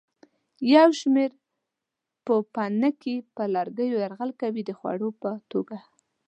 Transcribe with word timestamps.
یو 0.75 0.89
شمېر 0.99 1.29
پوپنکي 2.25 3.15
پر 3.35 3.47
لرګیو 3.55 3.99
یرغل 4.03 4.31
کوي 4.41 4.61
د 4.65 4.71
خوړو 4.79 5.09
په 5.21 5.29
توګه. 5.51 5.77